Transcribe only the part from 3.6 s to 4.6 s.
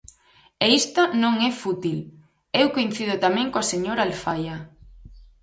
señora Alfaia.